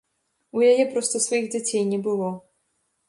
[0.59, 2.33] У яе проста сваіх дзяцей не было.